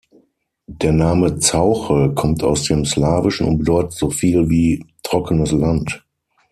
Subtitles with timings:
[0.65, 6.03] Der Name "Zauche" kommt aus dem Slawischen und bedeutet so viel wie „trockenes Land“.